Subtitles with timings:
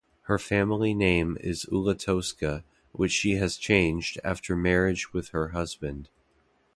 [0.21, 6.09] Her family name is Ulatowska, which she has changed after marriage with her husband.